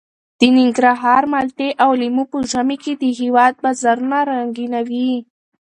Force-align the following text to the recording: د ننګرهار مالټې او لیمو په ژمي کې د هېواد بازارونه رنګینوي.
د 0.39 0.41
ننګرهار 0.57 1.23
مالټې 1.33 1.69
او 1.83 1.89
لیمو 2.01 2.23
په 2.31 2.37
ژمي 2.51 2.77
کې 2.83 2.93
د 3.01 3.05
هېواد 3.19 3.53
بازارونه 3.63 4.17
رنګینوي. 4.31 5.11